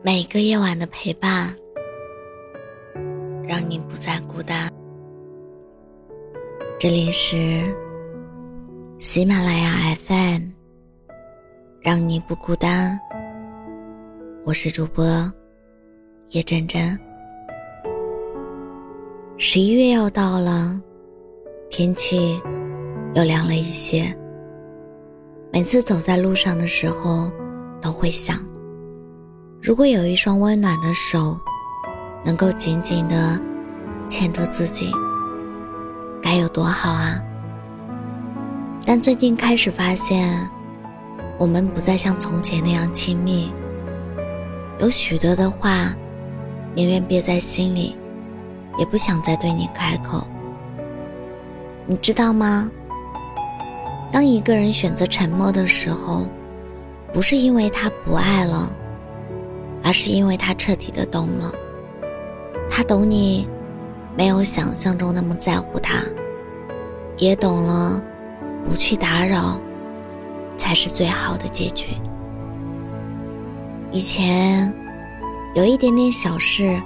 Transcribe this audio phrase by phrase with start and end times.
[0.00, 1.52] 每个夜晚的陪伴，
[3.42, 4.70] 让你不再孤单。
[6.78, 7.64] 这里是
[9.00, 10.42] 喜马拉雅 FM，
[11.80, 12.96] 让你不孤单。
[14.44, 15.04] 我是主播
[16.30, 16.96] 叶真真。
[19.36, 20.80] 十一月要到了，
[21.70, 22.40] 天气
[23.14, 24.16] 又凉了一些。
[25.52, 27.32] 每次走在路上的时候，
[27.82, 28.47] 都会想。
[29.68, 31.38] 如果有一双温暖的手，
[32.24, 33.38] 能够紧紧地
[34.08, 34.90] 牵住自己，
[36.22, 37.22] 该有多好啊！
[38.86, 40.48] 但最近开始发现，
[41.36, 43.52] 我们不再像从前那样亲密，
[44.78, 45.94] 有许多的话，
[46.74, 47.94] 宁愿憋在心里，
[48.78, 50.26] 也不想再对你开口。
[51.84, 52.70] 你知道吗？
[54.10, 56.26] 当一个人选择沉默的时候，
[57.12, 58.72] 不是因为他不爱了。
[59.82, 61.52] 而是因为他彻底的懂了，
[62.70, 63.48] 他懂你，
[64.16, 66.02] 没有想象中那么在乎他，
[67.16, 68.02] 也懂了，
[68.64, 69.60] 不去打扰，
[70.56, 71.86] 才是最好的结局。
[73.90, 74.74] 以前，
[75.54, 76.78] 有一点点小事，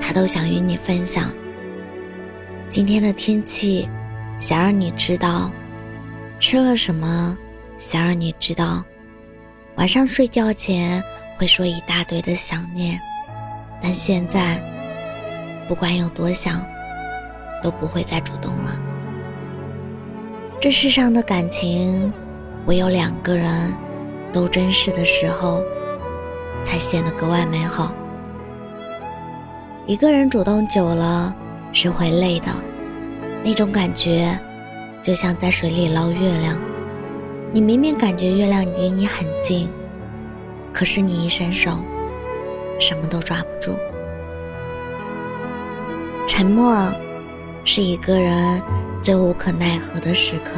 [0.00, 1.30] 他都想与你分享。
[2.70, 3.88] 今天的天气，
[4.38, 5.50] 想让你知道；
[6.38, 7.36] 吃了什么，
[7.76, 8.82] 想让你知道；
[9.76, 11.02] 晚上睡觉前。
[11.38, 13.00] 会说一大堆的想念，
[13.80, 14.60] 但现在，
[15.68, 16.66] 不管有多想，
[17.62, 18.76] 都不会再主动了。
[20.60, 22.12] 这世上的感情，
[22.66, 23.72] 唯有两个人
[24.32, 25.62] 都真实的时候，
[26.64, 27.94] 才显得格外美好。
[29.86, 31.32] 一个人主动久了
[31.72, 32.48] 是会累的，
[33.44, 34.36] 那种感觉，
[35.00, 36.60] 就像在水里捞月亮，
[37.52, 39.70] 你明明感觉月亮离你很近。
[40.78, 41.76] 可是你一伸手，
[42.78, 43.76] 什么都抓不住。
[46.24, 46.72] 沉默
[47.64, 48.62] 是一个人
[49.02, 50.52] 最无可奈何的时刻。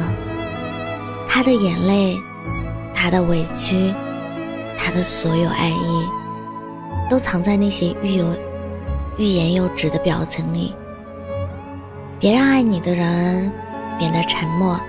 [1.27, 2.15] 他的眼泪，
[2.93, 3.91] 他的委屈，
[4.77, 6.07] 他的所有爱意，
[7.09, 8.27] 都藏在那些欲有
[9.17, 10.75] 欲言又止的表情里。
[12.19, 13.51] 别让爱你的人
[13.97, 14.79] 变得沉默。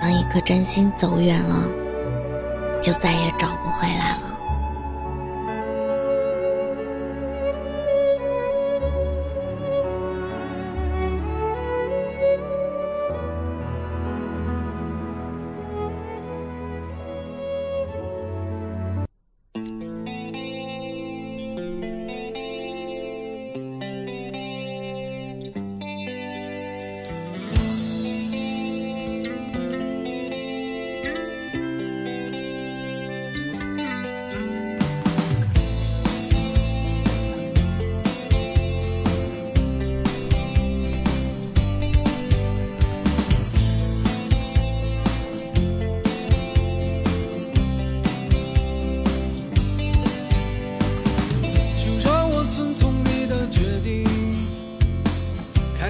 [0.00, 1.64] 当一颗真心走远了，
[2.80, 4.31] 就再也找不回来了。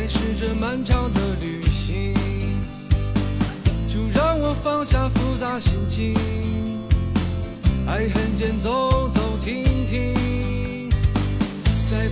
[0.02, 2.12] 开始这漫长的旅行，
[3.86, 6.16] 就让我放下复杂心情，
[7.86, 10.90] 爱恨间走走停停，
[11.88, 12.08] 在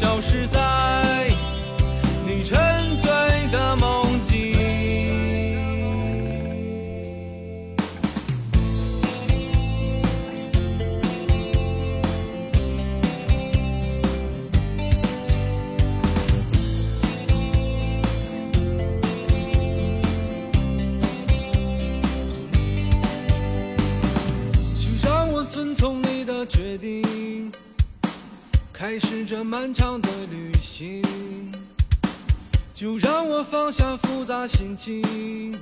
[0.00, 0.58] 消失在
[2.26, 2.56] 你沉
[3.02, 3.10] 醉
[3.52, 4.56] 的梦境。
[24.78, 27.50] 请让我遵从你的决定。
[28.80, 31.02] 开始这漫长的旅行
[32.72, 35.54] 就让我放下复杂心情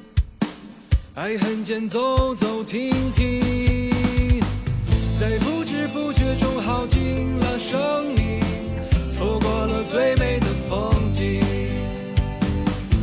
[1.17, 3.91] 爱恨间走走停停。
[5.19, 8.41] 在不知不觉中耗尽了生命
[9.11, 11.43] 错过了最美的风景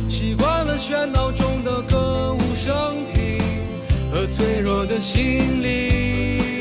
[0.08, 3.38] 习惯了喧闹中的歌舞升平
[4.10, 6.55] 和脆弱的心灵。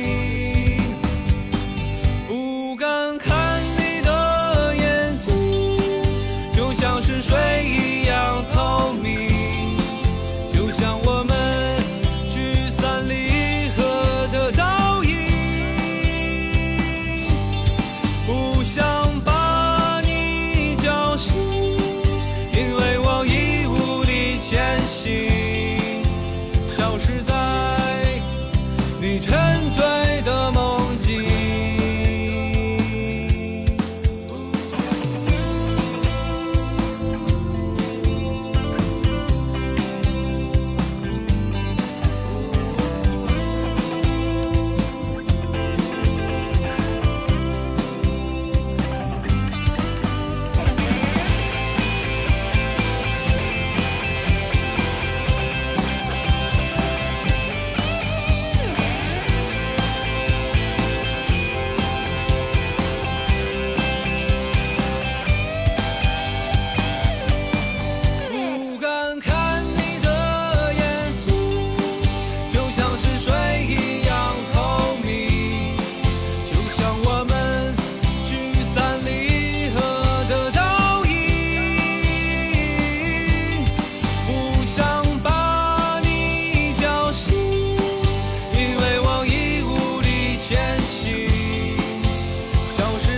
[92.75, 93.14] 消失。